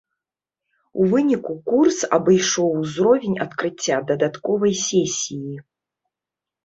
У 1.01 1.09
выніку 1.11 1.53
курс 1.69 1.99
абышоў 2.17 2.69
узровень 2.81 3.37
адкрыцця 3.47 3.97
дадатковай 4.13 4.73
сесіі. 4.87 5.55